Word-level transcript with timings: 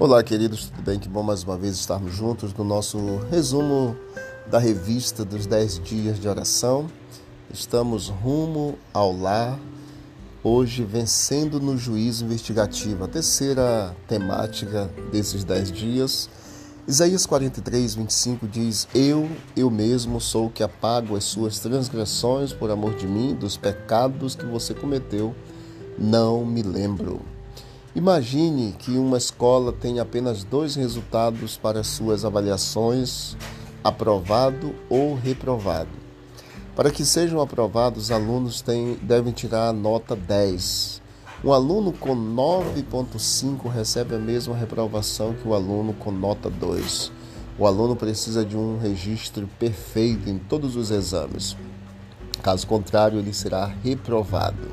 Olá, 0.00 0.22
queridos, 0.22 0.66
tudo 0.66 0.80
bem? 0.82 0.96
Que 0.96 1.08
bom 1.08 1.24
mais 1.24 1.42
uma 1.42 1.56
vez 1.56 1.74
estarmos 1.74 2.14
juntos 2.14 2.54
no 2.54 2.62
nosso 2.62 2.98
resumo 3.32 3.96
da 4.46 4.56
revista 4.56 5.24
dos 5.24 5.44
10 5.44 5.82
dias 5.82 6.20
de 6.20 6.28
oração. 6.28 6.86
Estamos 7.52 8.06
rumo 8.06 8.78
ao 8.94 9.10
lar, 9.12 9.58
hoje 10.40 10.84
vencendo 10.84 11.58
no 11.58 11.76
juízo 11.76 12.24
investigativo, 12.24 13.02
a 13.02 13.08
terceira 13.08 13.92
temática 14.06 14.88
desses 15.10 15.42
10 15.42 15.72
dias. 15.72 16.30
Isaías 16.86 17.26
43, 17.26 17.96
25 17.96 18.46
diz: 18.46 18.86
Eu, 18.94 19.28
eu 19.56 19.68
mesmo 19.68 20.20
sou 20.20 20.46
o 20.46 20.50
que 20.50 20.62
apago 20.62 21.16
as 21.16 21.24
suas 21.24 21.58
transgressões 21.58 22.52
por 22.52 22.70
amor 22.70 22.94
de 22.94 23.08
mim, 23.08 23.34
dos 23.34 23.56
pecados 23.56 24.36
que 24.36 24.46
você 24.46 24.72
cometeu, 24.72 25.34
não 25.98 26.46
me 26.46 26.62
lembro. 26.62 27.20
Imagine 27.98 28.76
que 28.78 28.92
uma 28.92 29.18
escola 29.18 29.72
tem 29.72 29.98
apenas 29.98 30.44
dois 30.44 30.76
resultados 30.76 31.56
para 31.56 31.82
suas 31.82 32.24
avaliações: 32.24 33.36
aprovado 33.82 34.72
ou 34.88 35.16
reprovado. 35.16 35.90
Para 36.76 36.92
que 36.92 37.04
sejam 37.04 37.40
aprovados, 37.40 38.04
os 38.04 38.10
alunos 38.12 38.60
têm, 38.62 38.94
devem 39.02 39.32
tirar 39.32 39.70
a 39.70 39.72
nota 39.72 40.14
10. 40.14 41.02
Um 41.44 41.52
aluno 41.52 41.92
com 41.92 42.14
9,5 42.14 43.68
recebe 43.68 44.14
a 44.14 44.18
mesma 44.20 44.54
reprovação 44.54 45.34
que 45.34 45.48
o 45.48 45.52
aluno 45.52 45.92
com 45.92 46.12
nota 46.12 46.48
2. 46.48 47.10
O 47.58 47.66
aluno 47.66 47.96
precisa 47.96 48.44
de 48.44 48.56
um 48.56 48.78
registro 48.78 49.48
perfeito 49.58 50.30
em 50.30 50.38
todos 50.38 50.76
os 50.76 50.92
exames. 50.92 51.56
Caso 52.44 52.64
contrário, 52.64 53.18
ele 53.18 53.34
será 53.34 53.66
reprovado. 53.66 54.68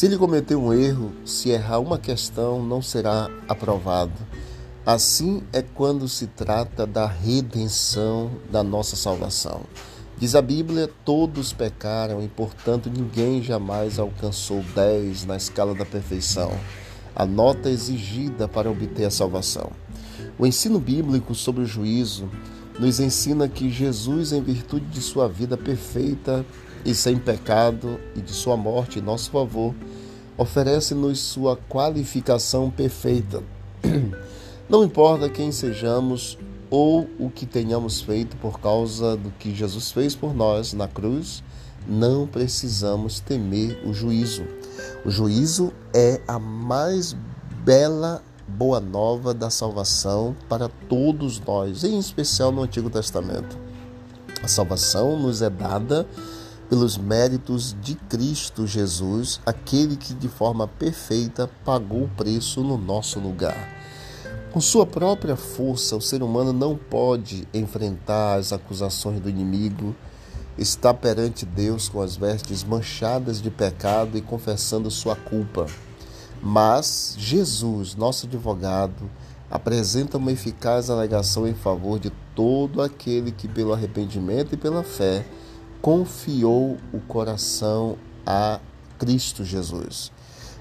Se 0.00 0.06
ele 0.06 0.16
cometer 0.16 0.56
um 0.56 0.72
erro, 0.72 1.12
se 1.26 1.50
errar 1.50 1.78
uma 1.78 1.98
questão, 1.98 2.64
não 2.64 2.80
será 2.80 3.28
aprovado. 3.46 4.14
Assim 4.86 5.42
é 5.52 5.60
quando 5.60 6.08
se 6.08 6.26
trata 6.26 6.86
da 6.86 7.04
redenção 7.04 8.30
da 8.50 8.62
nossa 8.62 8.96
salvação. 8.96 9.60
Diz 10.16 10.34
a 10.34 10.40
Bíblia: 10.40 10.88
todos 11.04 11.52
pecaram 11.52 12.22
e, 12.22 12.28
portanto, 12.28 12.88
ninguém 12.88 13.42
jamais 13.42 13.98
alcançou 13.98 14.64
10 14.74 15.26
na 15.26 15.36
escala 15.36 15.74
da 15.74 15.84
perfeição, 15.84 16.50
a 17.14 17.26
nota 17.26 17.68
exigida 17.68 18.48
para 18.48 18.70
obter 18.70 19.04
a 19.04 19.10
salvação. 19.10 19.70
O 20.38 20.46
ensino 20.46 20.80
bíblico 20.80 21.34
sobre 21.34 21.64
o 21.64 21.66
juízo 21.66 22.26
nos 22.78 23.00
ensina 23.00 23.46
que 23.50 23.68
Jesus, 23.68 24.32
em 24.32 24.40
virtude 24.40 24.86
de 24.86 25.02
sua 25.02 25.28
vida 25.28 25.58
perfeita, 25.58 26.42
e 26.84 26.94
sem 26.94 27.16
pecado 27.16 28.00
e 28.14 28.20
de 28.20 28.32
sua 28.32 28.56
morte 28.56 28.98
em 28.98 29.02
nosso 29.02 29.30
favor, 29.30 29.74
oferece-nos 30.36 31.20
sua 31.20 31.56
qualificação 31.56 32.70
perfeita. 32.70 33.42
Não 34.68 34.84
importa 34.84 35.28
quem 35.28 35.50
sejamos 35.50 36.38
ou 36.70 37.08
o 37.18 37.28
que 37.28 37.44
tenhamos 37.44 38.00
feito 38.00 38.36
por 38.36 38.60
causa 38.60 39.16
do 39.16 39.30
que 39.32 39.54
Jesus 39.54 39.90
fez 39.90 40.14
por 40.14 40.32
nós 40.34 40.72
na 40.72 40.86
cruz, 40.86 41.42
não 41.88 42.26
precisamos 42.26 43.18
temer 43.18 43.82
o 43.84 43.92
juízo. 43.92 44.44
O 45.04 45.10
juízo 45.10 45.72
é 45.92 46.20
a 46.28 46.38
mais 46.38 47.16
bela 47.64 48.22
boa 48.46 48.80
nova 48.80 49.34
da 49.34 49.50
salvação 49.50 50.36
para 50.48 50.68
todos 50.88 51.40
nós, 51.40 51.82
em 51.82 51.98
especial 51.98 52.52
no 52.52 52.62
Antigo 52.62 52.90
Testamento. 52.90 53.58
A 54.42 54.48
salvação 54.48 55.18
nos 55.18 55.42
é 55.42 55.50
dada 55.50 56.06
pelos 56.70 56.96
méritos 56.96 57.76
de 57.82 57.96
Cristo 57.96 58.64
Jesus, 58.64 59.40
aquele 59.44 59.96
que 59.96 60.14
de 60.14 60.28
forma 60.28 60.68
perfeita 60.68 61.50
pagou 61.64 62.04
o 62.04 62.10
preço 62.10 62.62
no 62.62 62.78
nosso 62.78 63.18
lugar. 63.18 63.68
Com 64.52 64.60
sua 64.60 64.86
própria 64.86 65.34
força, 65.34 65.96
o 65.96 66.00
ser 66.00 66.22
humano 66.22 66.52
não 66.52 66.76
pode 66.76 67.46
enfrentar 67.52 68.36
as 68.38 68.52
acusações 68.52 69.18
do 69.18 69.28
inimigo, 69.28 69.96
está 70.56 70.94
perante 70.94 71.44
Deus 71.44 71.88
com 71.88 72.00
as 72.00 72.16
vestes 72.16 72.62
manchadas 72.62 73.42
de 73.42 73.50
pecado 73.50 74.16
e 74.16 74.22
confessando 74.22 74.92
sua 74.92 75.16
culpa. 75.16 75.66
Mas 76.40 77.16
Jesus, 77.18 77.96
nosso 77.96 78.26
advogado, 78.26 79.10
apresenta 79.50 80.18
uma 80.18 80.30
eficaz 80.30 80.88
alegação 80.88 81.48
em 81.48 81.54
favor 81.54 81.98
de 81.98 82.10
todo 82.36 82.80
aquele 82.80 83.32
que, 83.32 83.48
pelo 83.48 83.72
arrependimento 83.72 84.54
e 84.54 84.56
pela 84.56 84.84
fé, 84.84 85.24
confiou 85.80 86.76
o 86.92 87.00
coração 87.00 87.96
a 88.26 88.60
Cristo 88.98 89.44
Jesus. 89.44 90.12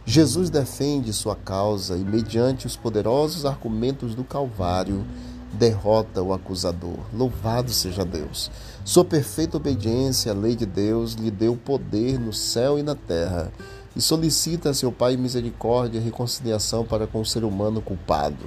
Jesus 0.06 0.50
defende 0.50 1.13
sua 1.13 1.35
causa 1.35 1.97
e, 1.97 2.03
mediante 2.03 2.66
os 2.66 2.75
poderosos 2.75 3.46
argumentos 3.46 4.16
do 4.16 4.24
Calvário, 4.24 5.06
derrota 5.53 6.24
o 6.24 6.34
acusador. 6.34 6.97
Louvado 7.13 7.72
seja 7.72 8.06
Deus! 8.06 8.50
Sua 8.85 9.03
perfeita 9.03 9.57
obediência 9.57 10.31
à 10.31 10.35
lei 10.35 10.56
de 10.56 10.66
Deus 10.66 11.13
lhe 11.13 11.30
deu 11.30 11.56
poder 11.56 12.19
no 12.19 12.34
céu 12.34 12.80
e 12.80 12.84
na 12.84 12.96
terra 12.96 13.51
e 13.96 14.01
solicita 14.01 14.69
a 14.69 14.74
seu 14.74 14.91
Pai 14.91 15.18
misericórdia 15.18 16.00
e 16.00 16.01
reconciliação 16.01 16.86
para 16.86 17.06
com 17.06 17.22
o 17.22 17.25
ser 17.25 17.44
humano 17.44 17.81
culpado. 17.81 18.46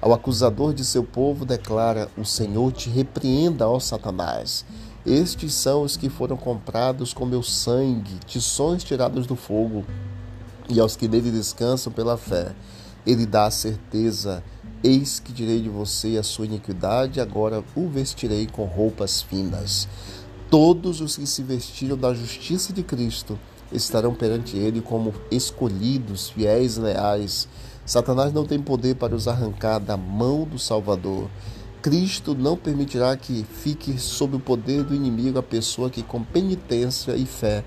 Ao 0.00 0.12
acusador 0.12 0.72
de 0.72 0.84
seu 0.84 1.04
povo, 1.04 1.44
declara: 1.44 2.08
O 2.16 2.24
Senhor 2.24 2.72
te 2.72 2.88
repreenda, 2.88 3.68
ó 3.68 3.78
Satanás. 3.78 4.64
Estes 5.06 5.54
são 5.54 5.82
os 5.82 5.96
que 5.96 6.08
foram 6.08 6.36
comprados 6.36 7.14
com 7.14 7.24
meu 7.24 7.40
sangue, 7.40 8.18
tições 8.26 8.82
tirados 8.82 9.24
do 9.24 9.36
fogo, 9.36 9.84
e 10.68 10.80
aos 10.80 10.96
que 10.96 11.06
nele 11.06 11.30
descansam 11.30 11.92
pela 11.92 12.16
fé. 12.16 12.52
Ele 13.06 13.24
dá 13.24 13.46
a 13.46 13.50
certeza: 13.52 14.42
Eis 14.82 15.20
que 15.20 15.32
direi 15.32 15.62
de 15.62 15.68
você 15.68 16.16
a 16.16 16.24
sua 16.24 16.46
iniquidade, 16.46 17.20
agora 17.20 17.62
o 17.76 17.88
vestirei 17.88 18.48
com 18.48 18.64
roupas 18.64 19.22
finas. 19.22 19.86
Todos 20.50 21.00
os 21.00 21.16
que 21.16 21.26
se 21.26 21.40
vestiram 21.44 21.96
da 21.96 22.12
justiça 22.12 22.72
de 22.72 22.82
Cristo 22.82 23.38
estarão 23.70 24.12
perante 24.12 24.56
ele 24.56 24.80
como 24.80 25.14
escolhidos, 25.30 26.30
fiéis 26.30 26.78
e 26.78 26.80
leais. 26.80 27.48
Satanás 27.84 28.32
não 28.32 28.44
tem 28.44 28.60
poder 28.60 28.96
para 28.96 29.14
os 29.14 29.28
arrancar 29.28 29.78
da 29.78 29.96
mão 29.96 30.42
do 30.42 30.58
Salvador. 30.58 31.30
Cristo 31.86 32.34
não 32.34 32.56
permitirá 32.56 33.16
que 33.16 33.46
fique 33.62 33.96
sob 33.96 34.34
o 34.34 34.40
poder 34.40 34.82
do 34.82 34.92
inimigo 34.92 35.38
a 35.38 35.42
pessoa 35.42 35.88
que, 35.88 36.02
com 36.02 36.20
penitência 36.20 37.14
e 37.14 37.24
fé, 37.24 37.62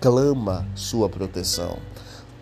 clama 0.00 0.66
sua 0.74 1.08
proteção. 1.08 1.78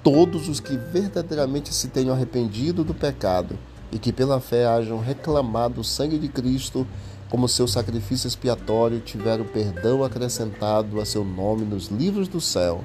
Todos 0.02 0.48
os 0.48 0.58
que 0.58 0.74
verdadeiramente 0.74 1.74
se 1.74 1.88
tenham 1.88 2.14
arrependido 2.14 2.82
do 2.82 2.94
pecado 2.94 3.58
e 3.92 3.98
que 3.98 4.10
pela 4.10 4.40
fé 4.40 4.64
hajam 4.64 5.00
reclamado 5.00 5.82
o 5.82 5.84
sangue 5.84 6.18
de 6.18 6.28
Cristo 6.28 6.86
como 7.28 7.46
seu 7.46 7.68
sacrifício 7.68 8.26
expiatório, 8.26 9.00
tiveram 9.00 9.44
perdão 9.44 10.02
acrescentado 10.02 10.98
a 10.98 11.04
seu 11.04 11.26
nome 11.26 11.66
nos 11.66 11.88
livros 11.88 12.26
do 12.26 12.40
céu, 12.40 12.82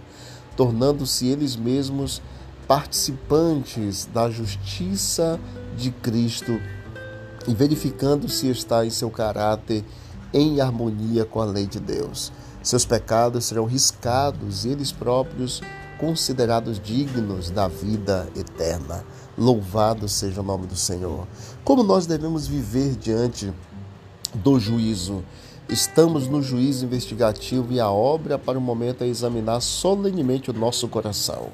tornando-se 0.58 1.28
eles 1.28 1.56
mesmos 1.56 2.22
participantes 2.68 4.06
da 4.06 4.30
justiça 4.30 5.40
de 5.78 5.92
Cristo 5.92 6.60
e 7.48 7.54
verificando 7.54 8.30
se 8.30 8.50
está 8.50 8.86
em 8.86 8.90
seu 8.90 9.10
caráter 9.10 9.84
em 10.34 10.60
harmonia 10.62 11.26
com 11.26 11.42
a 11.42 11.46
lei 11.46 11.68
de 11.68 11.80
Deus. 11.80 12.32
Seus 12.62 12.86
pecados 12.86 13.46
serão 13.46 13.66
riscados 13.66 14.66
e 14.66 14.70
eles 14.70 14.92
próprios 14.92 15.62
considerados 16.00 16.80
dignos 16.80 17.50
da 17.50 17.68
vida 17.68 18.28
eterna. 18.36 19.04
Louvado 19.38 20.08
seja 20.08 20.42
o 20.42 20.44
nome 20.44 20.68
do 20.68 20.76
Senhor. 20.76 21.28
Como 21.64 21.84
nós 21.84 22.06
devemos 22.06 22.48
viver 22.48 22.96
diante 22.96 23.54
do 24.34 24.60
juízo? 24.60 25.24
Estamos 25.70 26.28
no 26.28 26.42
juízo 26.42 26.86
investigativo 26.86 27.72
e 27.72 27.80
a 27.80 27.90
obra 27.90 28.38
para 28.38 28.58
o 28.58 28.62
momento 28.62 29.04
é 29.04 29.08
examinar 29.08 29.62
solenemente 29.62 30.52
o 30.52 30.54
nosso 30.54 30.88
coração. 30.88 31.50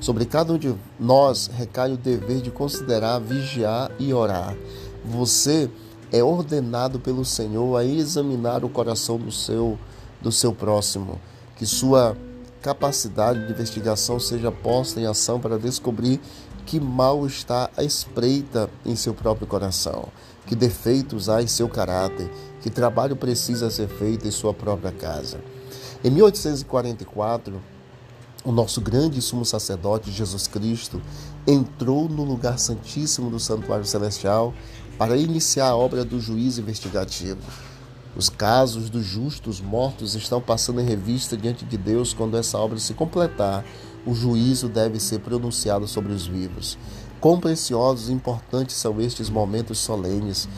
Sobre 0.00 0.26
cada 0.26 0.52
um 0.52 0.58
de 0.58 0.74
nós 0.98 1.46
recai 1.46 1.92
o 1.92 1.96
dever 1.96 2.40
de 2.40 2.50
considerar, 2.50 3.20
vigiar 3.20 3.90
e 4.00 4.12
orar. 4.12 4.56
Você 5.04 5.70
é 6.12 6.22
ordenado 6.22 7.00
pelo 7.00 7.24
Senhor 7.24 7.76
a 7.76 7.84
examinar 7.84 8.64
o 8.64 8.68
coração 8.68 9.18
do 9.18 9.32
seu 9.32 9.78
do 10.20 10.30
seu 10.30 10.52
próximo, 10.54 11.20
que 11.56 11.66
sua 11.66 12.16
capacidade 12.62 13.44
de 13.44 13.52
investigação 13.52 14.20
seja 14.20 14.52
posta 14.52 15.00
em 15.00 15.06
ação 15.06 15.40
para 15.40 15.58
descobrir 15.58 16.20
que 16.64 16.78
mal 16.78 17.26
está 17.26 17.68
à 17.76 17.82
espreita 17.82 18.70
em 18.86 18.94
seu 18.94 19.12
próprio 19.12 19.48
coração, 19.48 20.08
que 20.46 20.54
defeitos 20.54 21.28
há 21.28 21.42
em 21.42 21.48
seu 21.48 21.68
caráter, 21.68 22.30
que 22.60 22.70
trabalho 22.70 23.16
precisa 23.16 23.68
ser 23.68 23.88
feito 23.88 24.28
em 24.28 24.30
sua 24.30 24.54
própria 24.54 24.92
casa. 24.92 25.40
Em 26.04 26.10
1844, 26.10 27.60
o 28.44 28.52
nosso 28.52 28.80
grande 28.80 29.20
sumo 29.20 29.44
sacerdote 29.44 30.10
Jesus 30.10 30.46
Cristo 30.46 31.00
entrou 31.46 32.08
no 32.08 32.24
lugar 32.24 32.58
santíssimo 32.58 33.30
do 33.30 33.38
santuário 33.38 33.84
celestial 33.84 34.54
para 35.02 35.16
iniciar 35.16 35.66
a 35.66 35.76
obra 35.76 36.04
do 36.04 36.20
juízo 36.20 36.60
investigativo. 36.60 37.40
Os 38.14 38.28
casos 38.28 38.88
dos 38.88 39.04
justos 39.04 39.60
mortos 39.60 40.14
estão 40.14 40.40
passando 40.40 40.80
em 40.80 40.84
revista 40.84 41.36
diante 41.36 41.64
de 41.64 41.76
Deus 41.76 42.14
quando 42.14 42.36
essa 42.36 42.56
obra 42.56 42.78
se 42.78 42.94
completar. 42.94 43.64
O 44.06 44.14
juízo 44.14 44.68
deve 44.68 45.00
ser 45.00 45.18
pronunciado 45.18 45.88
sobre 45.88 46.12
os 46.12 46.24
vivos. 46.24 46.78
Quão 47.20 47.40
preciosos 47.40 48.10
e 48.10 48.12
importantes 48.12 48.76
são 48.76 49.00
estes 49.00 49.28
momentos 49.28 49.78
solenes. 49.78 50.48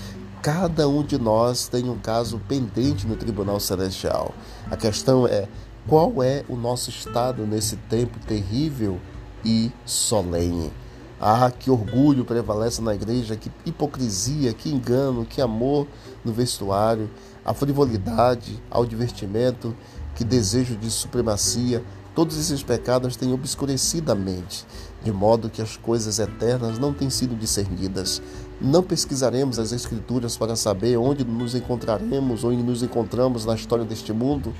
Cada 0.43 0.87
um 0.87 1.03
de 1.03 1.17
nós 1.17 1.67
tem 1.67 1.89
um 1.89 1.99
caso 1.99 2.39
pendente 2.47 3.07
no 3.07 3.17
Tribunal 3.17 3.59
Celestial. 3.59 4.35
A 4.71 4.77
questão 4.77 5.27
é: 5.27 5.49
qual 5.89 6.23
é 6.23 6.45
o 6.51 6.55
nosso 6.55 6.91
estado 6.91 7.47
nesse 7.47 7.77
tempo 7.77 8.19
terrível 8.27 9.01
e 9.43 9.73
solene? 9.87 10.71
Ah, 11.21 11.51
que 11.51 11.71
orgulho 11.71 12.25
prevalece 12.25 12.83
na 12.83 12.95
igreja, 12.95 13.37
que 13.37 13.51
hipocrisia, 13.65 14.53
que 14.53 14.69
engano, 14.69 15.25
que 15.25 15.41
amor 15.41 15.87
no 16.25 16.33
vestuário, 16.33 17.09
a 17.45 17.55
frivolidade, 17.55 18.61
ao 18.71 18.85
divertimento, 18.85 19.75
que 20.15 20.25
desejo 20.25 20.77
de 20.77 20.91
supremacia. 20.91 21.83
Todos 22.15 22.39
esses 22.39 22.63
pecados 22.63 23.17
têm 23.17 23.33
obscurecido 23.33 24.13
a 24.13 24.15
mente, 24.15 24.65
de 25.03 25.13
modo 25.13 25.51
que 25.51 25.61
as 25.61 25.77
coisas 25.77 26.19
eternas 26.19 26.79
não 26.79 26.93
têm 26.93 27.11
sido 27.11 27.35
discernidas. 27.35 28.23
Não 28.61 28.83
pesquisaremos 28.83 29.59
as 29.59 29.73
Escrituras 29.73 30.37
para 30.37 30.55
saber 30.55 30.97
onde 30.97 31.25
nos 31.25 31.55
encontraremos, 31.55 32.45
onde 32.45 32.63
nos 32.63 32.83
encontramos 32.83 33.45
na 33.45 33.55
história 33.55 33.85
deste 33.85 34.13
mundo. 34.13 34.55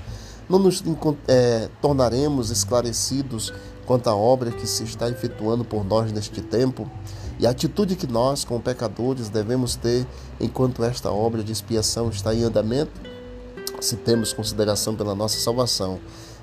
Não 0.49 0.59
nos 0.59 0.83
é, 1.27 1.69
tornaremos 1.81 2.51
esclarecidos 2.51 3.53
quanto 3.85 4.09
à 4.09 4.15
obra 4.15 4.51
que 4.51 4.67
se 4.67 4.83
está 4.83 5.09
efetuando 5.09 5.63
por 5.63 5.85
nós 5.85 6.11
neste 6.11 6.41
tempo 6.41 6.89
e 7.37 7.45
a 7.45 7.49
atitude 7.49 7.95
que 7.95 8.07
nós, 8.07 8.45
como 8.45 8.61
pecadores, 8.61 9.29
devemos 9.29 9.75
ter 9.75 10.07
enquanto 10.39 10.83
esta 10.83 11.11
obra 11.11 11.43
de 11.43 11.51
expiação 11.51 12.09
está 12.09 12.33
em 12.33 12.43
andamento. 12.43 13.01
Se 13.81 13.97
temos 13.97 14.31
consideração 14.31 14.95
pela 14.95 15.13
nossa 15.13 15.37
salvação, 15.37 15.99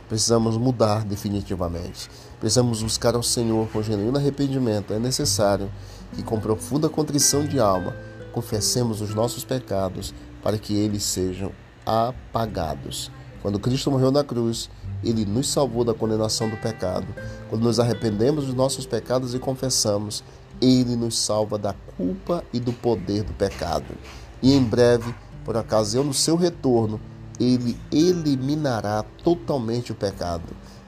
precisamos 0.09 0.57
mudar 0.59 1.05
definitivamente. 1.05 2.11
Precisamos 2.39 2.83
buscar 2.83 3.15
ao 3.15 3.23
Senhor 3.23 3.67
com 3.69 3.83
genuíno 3.83 4.19
arrependimento. 4.19 4.93
É 4.93 4.99
necessário 4.99 5.71
que, 6.13 6.23
com 6.23 6.39
profunda 6.39 6.91
contrição 6.91 7.47
de 7.47 7.59
alma, 7.59 7.97
confessemos 8.33 9.01
os 9.01 9.15
nossos 9.15 9.45
pecados 9.45 10.15
para 10.43 10.59
que 10.59 10.75
eles 10.75 11.03
sejam 11.05 11.53
apagados. 11.87 13.11
Quando 13.41 13.59
Cristo 13.59 13.91
morreu 13.91 14.11
na 14.11 14.23
cruz, 14.23 14.69
ele 15.03 15.25
nos 15.25 15.49
salvou 15.49 15.85
da 15.85 15.95
condenação 15.95 16.49
do 16.49 16.57
pecado. 16.57 17.07
Quando 17.49 17.63
nos 17.63 17.81
arrependemos 17.81 18.47
dos 18.47 18.55
nossos 18.55 18.87
pecados 18.87 19.35
e 19.35 19.39
confessamos, 19.39 20.23
Ele 20.61 20.95
nos 20.97 21.19
salva 21.19 21.59
da 21.59 21.75
culpa 21.97 22.45
e 22.53 22.61
do 22.61 22.73
poder 22.73 23.25
do 23.25 23.33
pecado. 23.33 23.95
E 24.41 24.55
em 24.55 24.63
breve, 24.63 25.15
por 25.45 25.57
ocasião 25.57 26.07
do 26.07 26.15
seu 26.15 26.37
retorno, 26.37 27.01
Ele 27.39 27.77
eliminará 27.91 29.05
totalmente 29.25 29.93
o 29.93 29.95
pecado. 29.95 30.45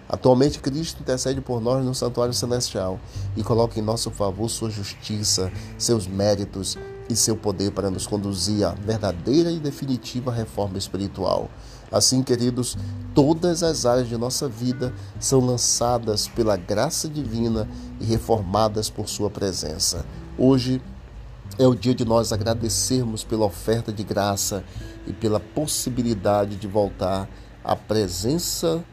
Atualmente, 0.08 0.60
Cristo 0.60 1.00
intercede 1.00 1.40
por 1.40 1.60
nós 1.60 1.84
no 1.84 1.94
santuário 1.94 2.34
celestial 2.34 3.00
e 3.36 3.42
coloca 3.42 3.80
em 3.80 3.82
nosso 3.82 4.10
favor 4.10 4.48
sua 4.48 4.70
justiça, 4.70 5.50
seus 5.78 6.06
méritos 6.06 6.78
e 7.08 7.16
seu 7.16 7.36
poder 7.36 7.72
para 7.72 7.90
nos 7.90 8.06
conduzir 8.06 8.64
à 8.64 8.70
verdadeira 8.70 9.50
e 9.50 9.58
definitiva 9.58 10.30
reforma 10.30 10.78
espiritual. 10.78 11.50
Assim, 11.94 12.24
queridos, 12.24 12.76
todas 13.14 13.62
as 13.62 13.86
áreas 13.86 14.08
de 14.08 14.16
nossa 14.16 14.48
vida 14.48 14.92
são 15.20 15.38
lançadas 15.38 16.26
pela 16.26 16.56
graça 16.56 17.08
divina 17.08 17.68
e 18.00 18.04
reformadas 18.04 18.90
por 18.90 19.08
Sua 19.08 19.30
presença. 19.30 20.04
Hoje 20.36 20.82
é 21.56 21.64
o 21.68 21.72
dia 21.72 21.94
de 21.94 22.04
nós 22.04 22.32
agradecermos 22.32 23.22
pela 23.22 23.46
oferta 23.46 23.92
de 23.92 24.02
graça 24.02 24.64
e 25.06 25.12
pela 25.12 25.38
possibilidade 25.38 26.56
de 26.56 26.66
voltar 26.66 27.30
à 27.62 27.76
presença 27.76 28.84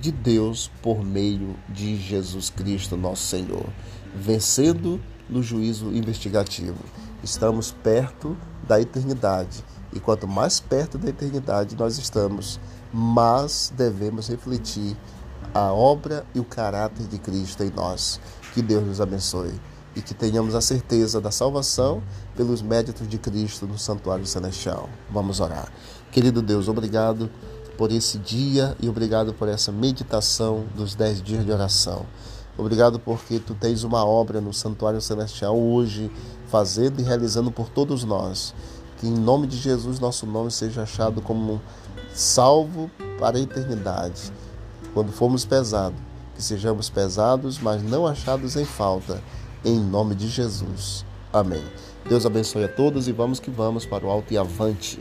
de 0.00 0.12
Deus 0.12 0.70
por 0.80 1.04
meio 1.04 1.56
de 1.68 1.96
Jesus 1.96 2.50
Cristo, 2.50 2.96
nosso 2.96 3.26
Senhor, 3.26 3.66
vencendo 4.14 5.00
no 5.28 5.42
juízo 5.42 5.86
investigativo. 5.86 6.78
Estamos 7.20 7.72
perto 7.72 8.36
da 8.62 8.80
eternidade 8.80 9.64
e 9.94 10.00
quanto 10.00 10.26
mais 10.26 10.60
perto 10.60 10.98
da 10.98 11.08
eternidade 11.08 11.76
nós 11.76 11.96
estamos, 11.96 12.60
mais 12.92 13.72
devemos 13.76 14.28
refletir 14.28 14.96
a 15.54 15.72
obra 15.72 16.26
e 16.34 16.40
o 16.40 16.44
caráter 16.44 17.06
de 17.06 17.18
Cristo 17.18 17.62
em 17.62 17.70
nós. 17.70 18.20
Que 18.52 18.60
Deus 18.60 18.84
nos 18.84 19.00
abençoe 19.00 19.52
e 19.96 20.02
que 20.02 20.12
tenhamos 20.12 20.54
a 20.54 20.60
certeza 20.60 21.20
da 21.20 21.30
salvação 21.30 22.02
pelos 22.36 22.60
méritos 22.60 23.08
de 23.08 23.16
Cristo 23.18 23.66
no 23.66 23.78
santuário 23.78 24.26
celestial. 24.26 24.88
Vamos 25.10 25.38
orar. 25.38 25.72
Querido 26.10 26.42
Deus, 26.42 26.68
obrigado 26.68 27.30
por 27.78 27.92
esse 27.92 28.18
dia 28.18 28.76
e 28.80 28.88
obrigado 28.88 29.32
por 29.32 29.48
essa 29.48 29.70
meditação 29.70 30.64
dos 30.74 30.94
dez 30.94 31.22
dias 31.22 31.44
de 31.44 31.52
oração. 31.52 32.04
Obrigado 32.56 33.00
porque 33.00 33.40
tu 33.40 33.54
tens 33.54 33.82
uma 33.82 34.04
obra 34.04 34.40
no 34.40 34.52
santuário 34.52 35.00
celestial 35.00 35.58
hoje, 35.58 36.10
fazendo 36.46 37.00
e 37.00 37.02
realizando 37.02 37.50
por 37.50 37.68
todos 37.68 38.04
nós. 38.04 38.54
Que 39.04 39.08
em 39.08 39.12
nome 39.12 39.46
de 39.46 39.58
Jesus 39.58 40.00
nosso 40.00 40.24
nome 40.24 40.50
seja 40.50 40.84
achado 40.84 41.20
como 41.20 41.60
salvo 42.14 42.90
para 43.20 43.36
a 43.36 43.40
eternidade. 43.42 44.32
Quando 44.94 45.12
formos 45.12 45.44
pesados, 45.44 46.00
que 46.34 46.42
sejamos 46.42 46.88
pesados, 46.88 47.58
mas 47.58 47.82
não 47.82 48.06
achados 48.06 48.56
em 48.56 48.64
falta. 48.64 49.22
Em 49.62 49.78
nome 49.78 50.14
de 50.14 50.26
Jesus. 50.26 51.04
Amém. 51.30 51.62
Deus 52.08 52.24
abençoe 52.24 52.64
a 52.64 52.68
todos 52.68 53.06
e 53.06 53.12
vamos 53.12 53.38
que 53.38 53.50
vamos 53.50 53.84
para 53.84 54.06
o 54.06 54.10
alto 54.10 54.32
e 54.32 54.38
avante. 54.38 54.98